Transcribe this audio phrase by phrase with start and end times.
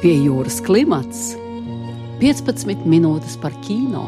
[0.00, 1.34] Pie jūras klimats
[2.20, 4.06] 15 minūtes par kino.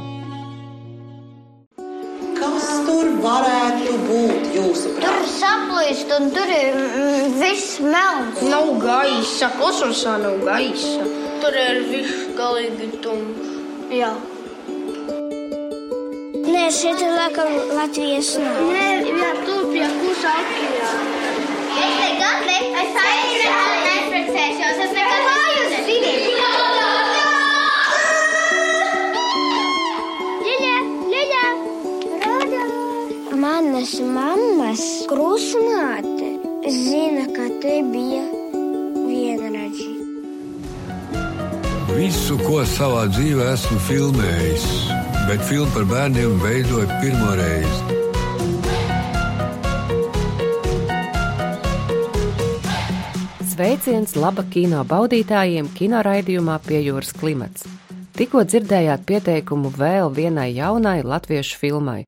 [2.38, 5.30] Kas tur varētu būt jūsu Tur prātā?
[5.36, 8.40] saplīst, un tur ir mm, viss melns.
[8.52, 11.04] Nav gaisa, kosmosā nav gaisa.
[11.42, 13.50] Tur ir viss galīgi tumšs.
[13.92, 14.12] Jā.
[16.52, 18.60] Nē, šeit ir laikam Latvijas nav.
[18.72, 20.92] Nē, jā, tur pie klusā okeāna.
[21.72, 23.61] Es nekad ne, es aizprecēšos,
[34.02, 36.28] mammas krusmāte
[36.70, 38.24] zina, ka te bija
[39.06, 39.90] vienradži.
[41.92, 44.68] Visu, ko savā dzīvē esmu filmējis,
[45.28, 47.98] bet filmu par bērniem veidoju pirmo reizi.
[53.52, 57.68] Sveiciens laba kino baudītājiem kino raidījumā pie jūras klimats.
[58.16, 62.02] Tikko dzirdējāt pieteikumu vēl vienai jaunai latviešu filmai.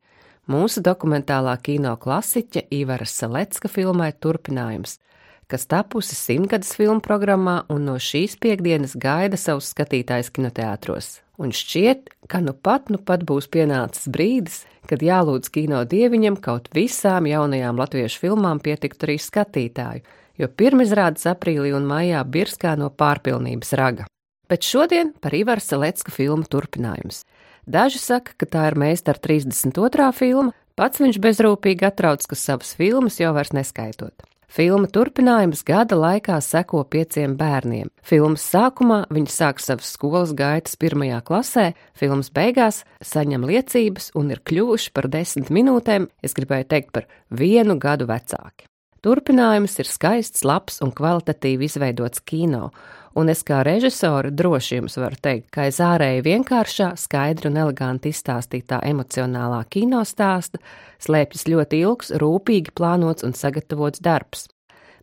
[0.45, 4.98] Mūsu dokumentālā kino klasiķa Ivara Salecka filmai turpinājums,
[5.48, 11.09] kas tapusi simtgades filmu programmā un no šīs piekdienas gaida savus skatītājus kinoteātros.
[11.41, 16.69] Un šķiet, ka nu pat, nu pat būs pienācis brīdis, kad jālūdz kino dieviņam kaut
[16.77, 20.05] visām jaunajām latviešu filmām pietikt arī skatītāju,
[20.37, 24.11] jo pirmizrādes aprīlī un maijā birskā no pārpilnības raga.
[24.45, 27.25] Bet šodien par Ivaru Salecka filmu turpinājums.
[27.65, 30.11] Daži saka, ka tā ir meistara 32.
[30.12, 34.27] filma, pats viņš bezrūpīgi atrauc, ka savas filmas jau vairs neskaitot.
[34.55, 37.89] Filma turpinājums gada laikā seko pieciem bērniem.
[38.06, 41.65] Filmas sākumā viņi sāk savas skolas gaitas pirmajā klasē,
[41.98, 47.81] filmas beigās saņem liecības un ir kļuvuši par desmit minūtēm, es gribēju teikt, par vienu
[47.83, 48.69] gadu vecāki.
[49.05, 52.71] Turpinājums ir skaists, labs un kvalitatīvi izveidots kino,
[53.15, 58.12] un es kā režisore droši jums varu teikt, ka aiz ārēji vienkāršā, skaidra un eleganti
[58.15, 60.61] izstāstītā emocionālā kino stāsta
[61.05, 64.49] slēpjas ļoti ilgs, rūpīgi plānots un sagatavots darbs.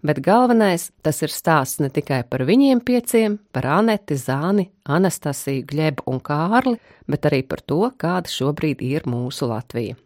[0.01, 6.07] Bet galvenais tas ir stāsts ne tikai par viņiem pieciem, par Aneti, Zāni, Anastasiju, Glebu
[6.09, 9.99] un Kārli, bet arī par to, kāda šobrīd ir mūsu Latvija.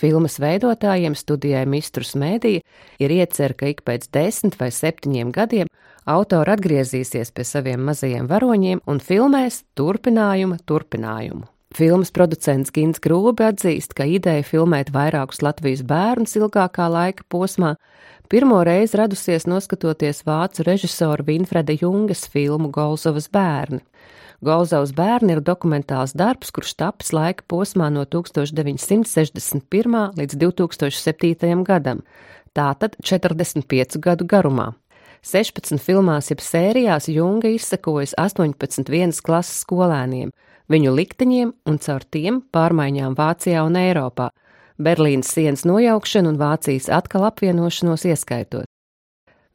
[0.00, 2.64] Filmas veidotājiem studijai Mistrus Mēdīja
[3.04, 5.68] ir iecerta, ka ik pēc desmit vai septiņiem gadiem
[6.08, 11.44] autori atgriezīsies pie saviem mazajiem varoņiem un filmēs turpinājuma turpinājumu.
[11.76, 17.76] Filmas producents Gins Grūbi atzīst, ka ideja filmēt vairākus Latvijas bērnus ilgākā laika posmā
[18.32, 23.84] pirmo reizi radusies noskatoties vācu režisora Vinfreda Jungas filmu Golzovas bērni.
[24.40, 29.96] Golzovas bērni ir dokumentāls darbs, kurš tapis laika posmā no 1961.
[30.16, 31.64] līdz 2007.
[31.68, 32.00] gadam,
[32.56, 34.70] tātad 45 gadu garumā.
[35.20, 40.32] 16 filmās, jeb sērijās Junga izsakojas 18 vienas klases skolēniem,
[40.72, 44.30] viņu likteņiem un caur tiem pārmaiņām Vācijā un Eiropā,
[44.80, 48.69] Berlīnas sienas nojaukšanu un Vācijas atkal apvienošanos ieskaitot.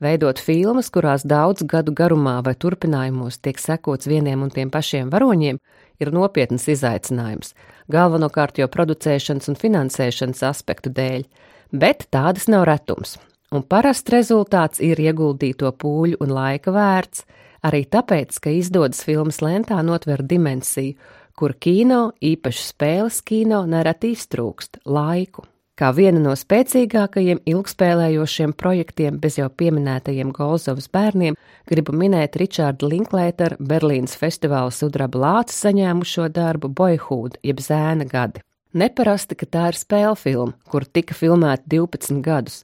[0.04, 5.60] Veidot filmas, kurās daudz gadu garumā vai turpinājumos tiek sekots vieniem un tiem pašiem varoņiem,
[6.04, 7.54] ir nopietns izaicinājums,
[7.88, 11.24] galvenokārt jau producēšanas un finansēšanas aspektu dēļ,
[11.72, 13.16] bet tādas nav retums.
[13.56, 17.24] Un parasti rezultāts ir ieguldīto pūļu un laika vērts,
[17.64, 21.00] arī tāpēc, ka izdodas filmas lentā notver dimensiju,
[21.40, 25.48] kur kino, īpaši spēles kino, nereti iztrūkst- laiku.
[25.76, 31.36] Kā viena no spēcīgākajiem ilgspēlējošiem projektiem bez jau pieminētajiem Golzovas bērniem,
[31.68, 38.40] gribu minēt Richarda Linklētera Berlīnas festivāla sudraba lāci saņēmušo darbu Boyhood, jeb zēna gadi.
[38.72, 42.62] Neparasti, ka tā ir spēle filma, kur tika filmēta 12 gadus,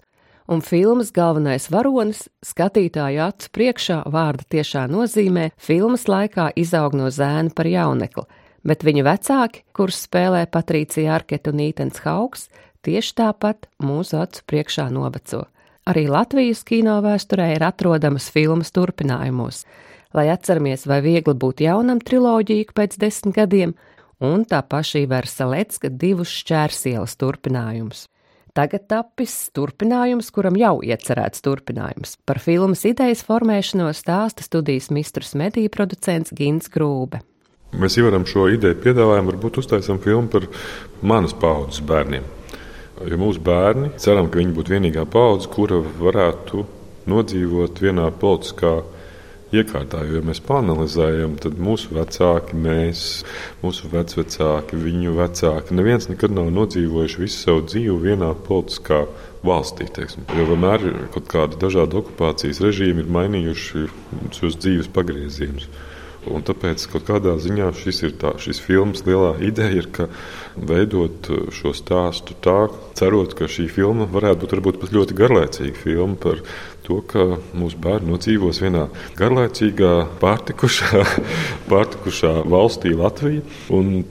[0.47, 7.51] un filmas galvenais varonis skatītāju acu priekšā vārda tiešā nozīmē filmas laikā izaug no zēna
[7.55, 8.23] par jaunekli,
[8.63, 12.47] bet viņa vecāki, kurus spēlē Patricija Arketa un Ītens Hauks,
[12.85, 15.45] tieši tāpat mūsu acu priekšā noveco.
[15.89, 19.63] Arī Latvijas kino vēsturē ir atrodamas filmas turpinājumos,
[20.13, 23.73] lai atceramies, vai viegli būt jaunam triloģiju pēc desmit gadiem,
[24.21, 28.05] un tā paša Ivera Salecka divus šķērsielas turpinājumus.
[28.51, 32.17] Tagad tapis turpinājums, kuram jau iecerēts turpinājums.
[32.27, 37.23] Par filmas idejas formēšanos stāsta studijas mistrus mediju producents Gins Grūbe.
[37.79, 40.49] Mēs jau varam šo ideju piedāvājam, varbūt uztaisām filmu par
[40.99, 42.27] manas paudzes bērniem.
[43.09, 46.65] Jo mūsu bērni ceram, ka viņi būtu vienīgā paudze, kura varētu
[47.09, 48.81] nodzīvot vienā politiskā
[49.51, 50.03] iekārtā.
[50.07, 53.03] Jo, ja mēs panelizējam, tad mūsu vecāki, mēs,
[53.63, 59.03] mūsu vecvecāki, viņu vecāki, neviens nekad nav nodzīvojuši visu savu dzīvi vienā politiskā
[59.47, 59.89] valstī.
[59.91, 60.27] Teiksim.
[60.37, 63.87] Jo vienmēr kaut kādi dažādi okupācijas režīmi ir mainījuši
[64.37, 65.67] šos dzīves pagriezienus.
[66.29, 70.05] Un tāpēc kaut kādā ziņā šis ir tā, šis filmas lielā ideja, ir, ka
[70.53, 72.67] veidot šo stāstu tā,
[72.99, 76.43] cerot, ka šī filma varētu būt varbūt pat ļoti garlaicīga filma par
[76.85, 77.25] to, ka
[77.57, 78.85] mūsu bērni nodzīvos vienā
[79.17, 79.91] garlaicīgā,
[80.21, 81.01] pārtikušā,
[81.71, 83.41] pārtikušā valstī Latvijā.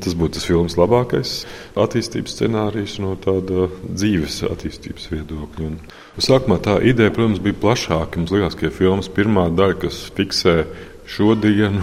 [0.03, 1.35] Tas būtu tas filmas labākais
[1.79, 5.71] attīstības scenārijs no tāda dzīves attīstības viedokļa.
[5.71, 8.19] Un sākumā tā ideja, protams, bija plašāka.
[8.19, 10.57] Mums liekas, ka filmas pirmā daļa, kas fiksē
[11.11, 11.83] šodienu,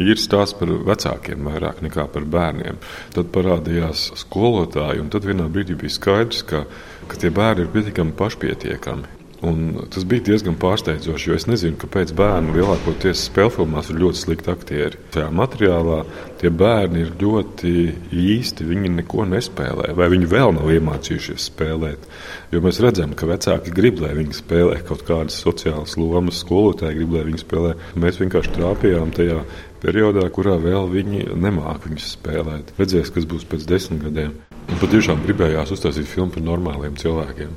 [0.00, 2.80] ir stāsts par vecākiem vairāk nekā par bērniem.
[3.14, 6.64] Tad parādījās skolotāji, un tad vienā brīdī bija skaidrs, ka,
[7.10, 9.23] ka tie bērni ir pietiekami pašpietiekami.
[9.44, 14.20] Un tas bija diezgan pārsteidzoši, jo es nezinu, kāpēc bērni lielākoties spēļu filmās ir ļoti
[14.20, 15.00] slikti aktieri.
[15.12, 15.98] Tajā materiālā
[16.40, 17.74] tie bērni ir ļoti
[18.14, 22.08] īsti, viņi neko nespēlē, vai viņi vēl nav iemācījušies spēlēt.
[22.54, 27.18] Jo mēs redzam, ka vecāki grib, lai viņi spēlē kaut kādas sociālas lomas, skolotāji grib,
[27.18, 27.76] lai viņi spēlē.
[28.00, 29.42] Mēs vienkārši trāpījām tajā
[29.84, 32.76] periodā, kurā vēl viņi nemāca viņus spēlēt.
[32.80, 34.36] Redzēs, kas būs pēc desmit gadiem.
[34.64, 37.50] Un patiešām gribējās uztaisīt filmu par normāliem cilvēkiem.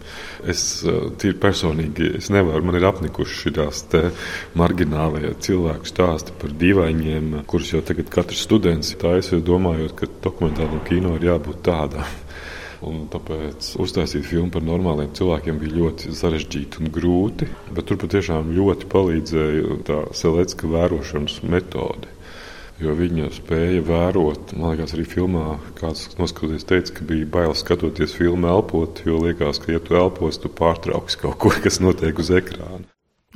[0.51, 4.17] Es eh, tīri personīgi es nevaru, man ir apnikuši šīs
[4.59, 11.15] marginālie cilvēku stāsti par dīvainiem, kurus jau tagad katrs students taisa, domājot, ka dokumentālam kino
[11.15, 12.03] ir jābūt tādam.
[12.85, 17.47] Un tāpēc uztaisīt filmu par normāliem cilvēkiem bija ļoti sarežģīti un grūti.
[17.73, 22.16] Bet tur patiešām ļoti palīdzēja tā selekcijas vērošanas metode.
[22.77, 28.13] Jo viņa spēja vērot, man liekas, arī filmā, kāds noskatoties, teica, ka bija bail skatoties
[28.13, 32.29] filmu elpot, jo liekas, ka, ja tu elpos, tu pārtrauks kaut ko, kas notiek uz
[32.37, 32.85] ekrāna.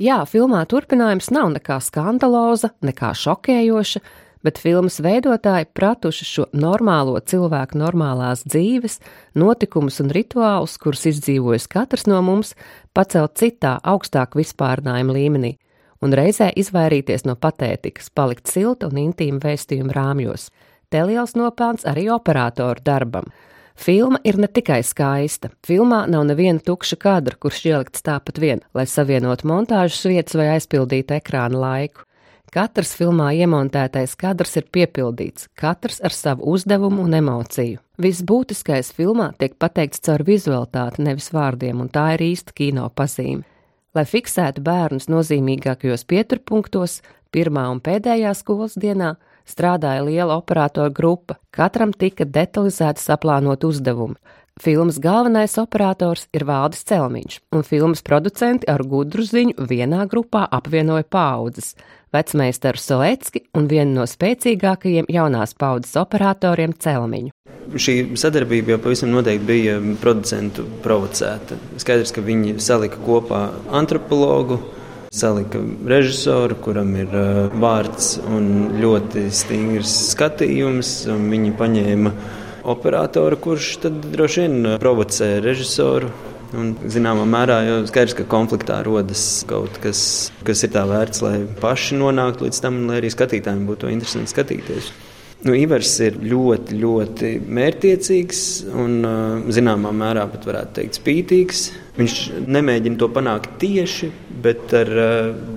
[0.02, 4.02] Jā, filmā turpinājums nav nekā skandaloza, nekā šokējoša,
[4.46, 9.00] bet filmas veidotāji pratuši šo normālo cilvēku normālās dzīves,
[9.38, 12.54] notikumus un rituālus, kurus izdzīvojis katrs no mums,
[12.94, 15.56] pacelt citā, augstāk vispārnājuma līmenī
[16.02, 20.50] un reizē izvairīties no patētikas, palikt silta un intīma vēstījuma rāmjos.
[20.92, 23.30] Te liels nopelns arī operatoru darbam.
[23.78, 25.48] Filma ir ne tikai skaista.
[25.66, 31.16] Filmā nav neviena tukša kadra, kurš ielikts tāpat vien, lai savienotu montāžas vietas vai aizpildītu
[31.16, 32.04] ekrāna laiku.
[32.52, 37.80] Katrs filmā iemontētais kadrs ir piepildīts, katrs ar savu uzdevumu un emociju.
[37.96, 43.46] Viss būtiskais filmā tiek pateikts caur vizualitāti, nevis vārdiem, un tā ir īsta kino pazīme.
[43.92, 47.00] Lai fiksētu bērnus nozīmīgākajos pieturpunktos,
[47.32, 49.16] pirmā un pēdējā skolas dienā
[49.48, 54.16] strādāja liela operatoru grupa, katram tika detalizēti saplānot uzdevumi.
[54.60, 61.04] Filmas galvenais operators ir Valdis Celmiņš, un filmas producenti ar gudru ziņu vienā grupā apvienoja
[61.08, 61.74] paudzes-
[62.16, 67.32] vecmeistaru Solecki un vienu no spēcīgākajiem jaunās paudzes operatoriem Celmiņu.
[67.72, 71.56] Šī sadarbība jau pavisam noteikti bija producentu provocēta.
[71.80, 73.42] Skaidrs, ka viņi salika kopā
[73.72, 74.58] antropologu,
[75.14, 78.50] salika režisoru, kuram ir uh, vārds un
[78.82, 80.92] ļoti stingrs skatījums.
[81.06, 82.12] Viņi paņēma
[82.72, 86.10] operatoru, kurš tad droši vien provocē režisoru.
[86.52, 90.02] Un, zināmā mērā jau skaidrs, ka konfliktā rodas kaut kas,
[90.44, 94.90] kas ir tā vērts, lai paši nonāktu līdz tam, lai arī skatītājiem būtu interesanti skatīties.
[95.42, 98.42] Nu, Ivars ir ļoti, ļoti mērķiecīgs
[98.78, 99.00] un,
[99.50, 101.62] zināmā mērā pat varētu teikt, spītīgs.
[101.96, 104.12] Viņš nemēģina to panākt tieši,
[104.44, 104.92] bet ar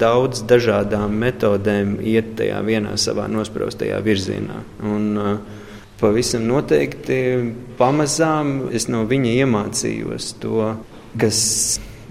[0.02, 4.64] daudz dažādām metodēm iet tajā vienā savā nospraustajā virzienā.
[4.90, 5.14] Un,
[6.00, 7.20] pavisam noteikti
[7.80, 10.72] pamazām es no viņa iemācījos to,
[11.20, 11.40] kas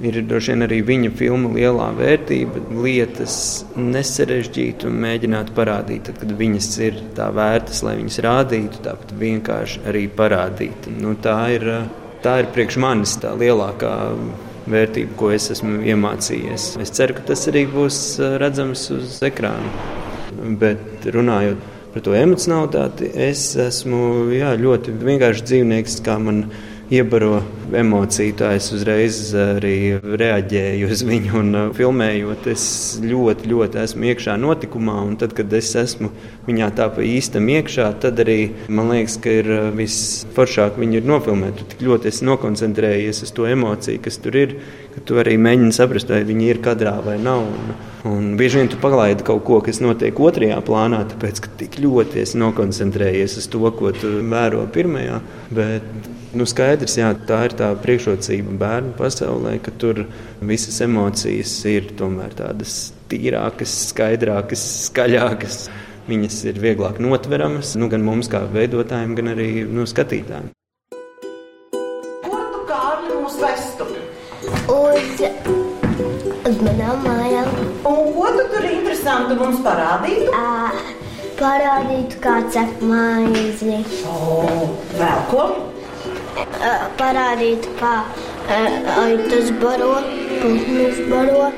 [0.02, 3.36] ir droši vien arī viņa filmu lielā vērtība, lietas
[3.78, 9.84] nesarežģīt un mēģināt parādīt, tad, kad viņas ir tā vērtas, lai viņas rādītu, tāpat vienkārši
[9.90, 10.88] arī parādīt.
[10.98, 11.68] Nu, tā, ir,
[12.24, 13.94] tā ir priekš manis tā lielākā
[14.70, 16.72] vērtība, ko es esmu iemācījies.
[16.82, 18.02] Es ceru, ka tas arī būs
[18.42, 19.70] redzams uz ekrāna.
[20.58, 27.38] Bet runājot par to emocionalitāti, es esmu jā, ļoti vienkāršs dzīvnieks, kā man ir iebaro
[27.74, 31.32] emociju, tā es uzreiz arī reaģēju uz viņu.
[31.40, 32.66] Un, uh, filmējot, es
[33.02, 36.10] ļoti, ļoti esmu iekšā notikumā, un tad, kad es esmu
[36.48, 38.38] viņā tā pa īstam iekšā, tad arī
[38.68, 41.58] man liekas, ka ir uh, visforšāk viņu ir nofilmēt.
[41.58, 44.56] Tu tik ļoti esi nokoncentrējies uz to emociju, kas tur ir,
[44.94, 47.46] ka tu arī mēģini saprast, vai viņi ir kadrā vai nav.
[47.48, 47.76] Un,
[48.12, 52.20] un bieži vien tu paglaidi kaut ko, kas notiek otrajā plānā, tāpēc, ka tik ļoti
[52.22, 55.22] esi nokoncentrējies uz to, ko tu vēro pirmajā.
[55.54, 60.00] Bet Nu, skaidrs, jā, tā ir tā priekšrocība bērnu pasaulē, ka tur
[60.42, 65.58] visas emocijas ir tomēr tādas tīrākas, skaidrākas, skaļākas.
[66.08, 70.50] Viņas ir vieglāk notveramas nu, gan mums, kā veidotājiem, gan arī nu, skatītājiem.
[72.26, 73.86] Kur tu Kārli mūs vestu?
[74.74, 75.22] Uz,
[76.50, 77.52] uz manām mājām.
[77.92, 80.34] Un ko tu tur interesantu mums parādītu?
[81.38, 83.78] Parādīt, kā cep maizi.
[84.10, 84.42] O,
[84.98, 85.46] vēl ko?
[86.99, 87.92] Parādīt, kā
[88.49, 89.99] aitas baro,
[90.40, 91.52] putnus baro.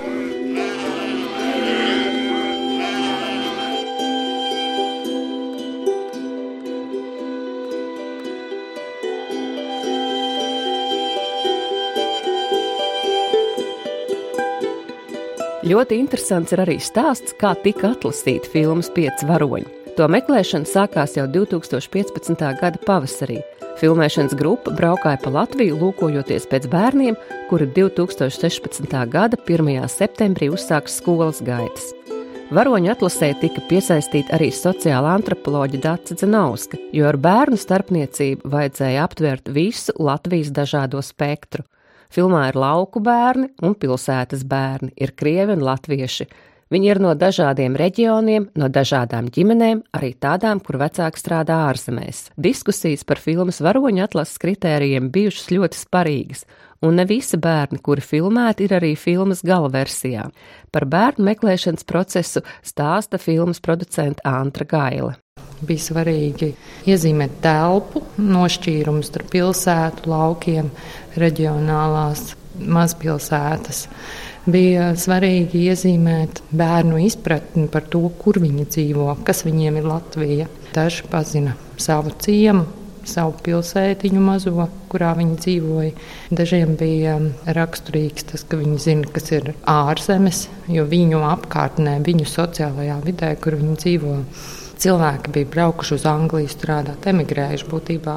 [15.66, 19.66] Ļoti interesants ir arī stāsts, kā tika atlasīta filmas Pieci varoņi.
[19.98, 22.50] To meklēšana sākās jau 2015.
[22.60, 23.40] gada pavasarī.
[23.76, 27.16] Filmēšanas grupa braukāja pa Latviju, lūkojoties pēc bērniem,
[27.50, 28.88] kuri 2016.
[29.12, 29.68] gada 1.
[29.92, 31.90] septembrī uzsāks skolas gaitas.
[32.56, 39.52] Varoņu atlasē tika piesaistīta arī sociāla antropoloģija Dāca Zanauska, jo ar bērnu starpniecību vajadzēja aptvert
[39.52, 41.66] visu Latvijas dažādo spektru.
[42.08, 46.30] Filmā ir lauku bērni un pilsētas bērni, ir krievi un latvieši.
[46.66, 52.24] Viņi ir no dažādiem reģioniem, no dažādām ģimenēm, arī tādām, kur vecāki strādā ārzemēs.
[52.34, 56.42] Diskusijas par filmas varoņu atlases kritērijiem bijušas ļoti sparīgas,
[56.82, 60.26] un ne visi bērni, kuri filmēti, ir arī filmas gala versijā.
[60.74, 65.14] Par bērnu meklēšanas procesu stāsta filmas producente Antra Gaila.
[65.62, 66.50] Bija svarīgi
[66.90, 70.74] iezīmēt telpu, nošķīrumu starp pilsētu, laukiem,
[71.14, 73.86] reģionālās mazpilsētas.
[74.46, 80.46] Bija svarīgi iezīmēt bērnu izpratni par to, kur viņi dzīvo, kas viņiem ir Latvija.
[80.74, 82.62] Daži pazina savu ciemu,
[83.06, 85.90] savu pilsētiņu mazo, kurā viņi dzīvoja.
[86.38, 87.16] Dažiem bija
[87.58, 93.58] raksturīgs tas, ka viņi zina, kas ir ārzemes, jo viņu apkārtnē, viņu sociālajā vidē, kur
[93.58, 94.14] viņi dzīvo,
[94.82, 98.16] cilvēki bija braukuši uz Angliju strādāt, emigrējuši būtībā.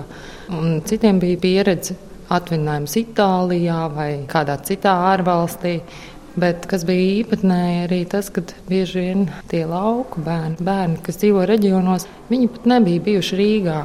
[0.59, 1.97] Un citiem bija pieredze
[2.29, 5.79] atvinājums Itālijā vai kādā citā ārvalstī.
[6.37, 11.45] Bet kas bija īpatnēji arī tas, ka bieži vien tie lauku bērni, bērni, kas dzīvo
[11.49, 13.79] reģionos, viņi pat nebija bijuši Rīgā.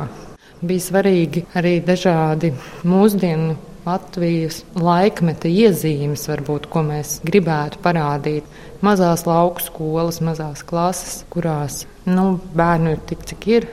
[0.64, 2.52] Bija svarīgi arī dažādi
[2.88, 8.46] mūsdienu Latvijas laikmeta iezīmes, varbūt, ko mēs gribētu parādīt.
[8.84, 13.68] Mazās lauku skolas, mazās klases, kurās nu, bērnu ir tik, cik ir.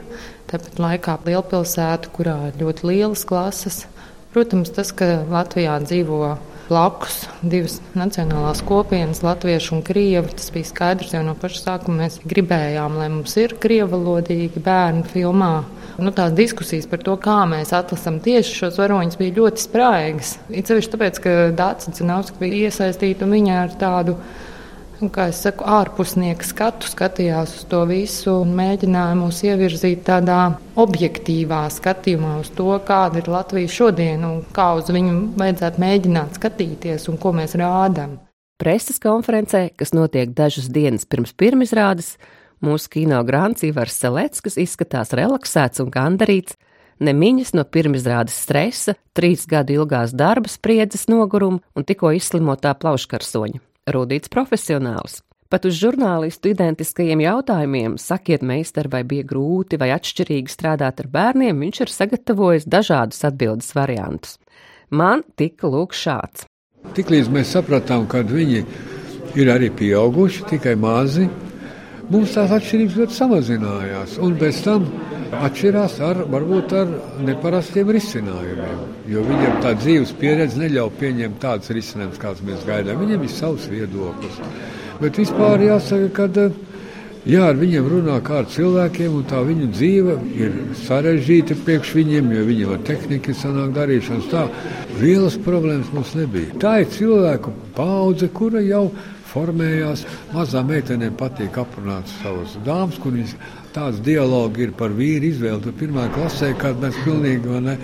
[0.52, 3.86] Tāpat laikā lielpilsēta, kurā ir ļoti lielas klases.
[4.36, 6.36] Protams, tas, ka Latvijā dzīvo
[6.70, 10.32] blakus divas nacionālās kopienas, latviešu un krievu.
[10.38, 12.06] Tas bija skaidrs jau no paša sākuma.
[12.06, 15.56] Mēs gribējām, lai mums ir krievalodīgi bērni filmā
[16.02, 20.36] nu, tās diskusijas par to, kā mēs atlasām tieši šos varoņus, bija ļoti spraigas.
[20.50, 24.18] It sevišķi tāpēc, ka Dārsa Cinovska bija iesaistīta un viņa ar tādu.
[25.02, 30.42] Nu, kā jau teicu, ārpusnieka skatu skatījās uz to visu un mēģināja mūs ievirzīt tādā
[30.82, 37.10] objektīvā skatījumā uz to, kāda ir Latvija šodien un kā uz viņu vajadzētu mēģināt skatīties
[37.10, 38.20] un ko mēs rādām.
[38.62, 42.14] Preses konferencē, kas notiek dažas dienas pirms pirmizrādes,
[42.62, 46.54] Mūsu kino grāns Ivars Selets izskatās relaksēts un gandarīts,
[47.02, 53.71] nemiņas no pirmizrādes stresa, trīs gadu ilgās darba spriedzes noguruma un tikko izslimotā plauškarsoņa.
[53.90, 55.24] Rūdīts profesionāls.
[55.50, 61.58] Pat uz žurnālistu identiskajiem jautājumiem, sakiet, meistar, vai bija grūti vai atšķirīgi strādāt ar bērniem,
[61.66, 64.38] viņš ir sagatavojis dažādus atbildes variantus.
[64.94, 66.46] Man tika lūk šāds.
[66.94, 68.62] Tiklīdz mēs sapratām, ka viņi
[69.42, 71.26] ir arī pieauguši, tikai mazi,
[72.12, 74.16] mums tās atšķirības ļoti samazinājās.
[74.24, 74.88] Un pēc tam
[75.32, 76.90] atšķirās ar varbūt ar
[77.28, 78.82] neparastiem risinājumiem.
[79.12, 83.00] Jo viņiem tā dzīves pieredze neļauj pieņemt tādus risinājumus, kādus mēs gaidām.
[83.04, 84.42] Viņiem ir savs viedoklis.
[85.02, 86.50] Bet vispār jāsaka, ka
[87.26, 92.36] jā, ar viņiem runā kā ar cilvēkiem, un tā viņu dzīve ir sarežģīta priekš viņiem,
[92.36, 94.46] jo viņiem ar tehniku sanāk darīšanas tā.
[95.00, 96.60] Lielas problēmas mums nebija.
[96.62, 100.06] Tā ir cilvēku paudze, kura jau ir formējās.
[100.36, 103.36] Mazām meitenēm patīk aprunāt savus dāmas, kur viņas
[103.76, 105.64] tāds dialogi ir par vīru izvēli.
[105.66, 107.78] Tur pirmā klasē, kad mēs pilnīgi ne.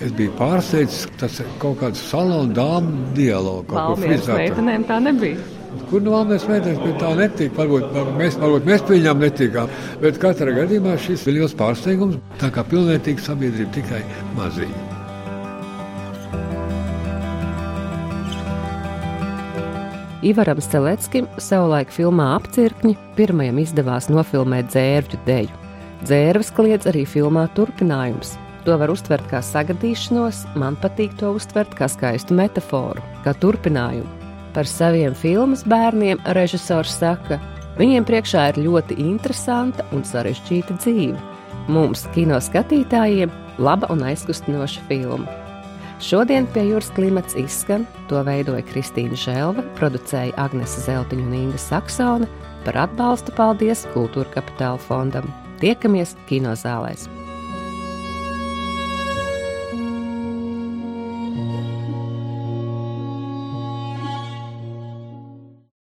[0.00, 3.68] Es biju pārsteigts, tas ir kaut kāds salonu dāmu dialogs.
[3.76, 5.42] Valmieras meitenēm tā nebija.
[5.90, 7.60] Kur vēl mēs meitenes pie tā netika?
[7.60, 9.74] Varbūt mēs, varbūt mēs pie viņām netikām.
[10.02, 12.18] Bet katrā gadījumā šis bija liels pārsteigums.
[12.42, 14.00] Tā kā pilnvērtīga sabiedrība tikai
[14.38, 14.89] mazīja.
[20.20, 25.54] Ivaram Steleckim savulaik filmā Apcirkņi pirmajam izdevās nofilmēt dzērvju deju.
[26.04, 28.34] Dzērves kliedz arī filmā turpinājums.
[28.66, 34.12] To var uztvert kā sagadīšanos, man patīk to uztvert kā skaistu metaforu, kā turpinājumu.
[34.52, 37.40] Par saviem filmas bērniem režisors saka,
[37.80, 41.16] viņiem priekšā ir ļoti interesanta un sarežģīta dzīve.
[41.72, 45.39] Mums, kino skatītājiem, laba un aizkustinoša filma.
[46.00, 52.28] Šodien pie jūras klimats izskan, to veidoja Kristīna Želva, producēja Agnese Zeltiņa un Inga Saksona,
[52.64, 55.30] Par atbalstu paldies Kultūra Kapitāla fondam.
[55.62, 57.08] Tiekamies kinozālēs!